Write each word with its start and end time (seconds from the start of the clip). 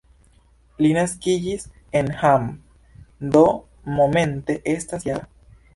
Li 0.83 0.89
naskiĝis 0.97 1.67
en 2.01 2.11
Hamm, 2.23 2.49
do 3.37 3.47
momente 4.01 4.61
estas 4.77 5.09
-jara. 5.11 5.35